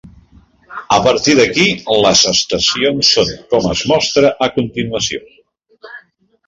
A 0.95 0.97
partir 1.07 1.35
d'aquí, 1.39 1.65
les 2.05 2.23
estacions 2.33 3.13
són 3.19 3.31
com 3.53 3.69
es 3.75 3.87
mostra 3.95 4.35
a 4.49 4.53
continuació. 4.59 5.27